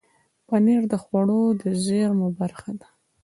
[0.47, 2.87] پنېر د خوړو د زېرمو برخه ده.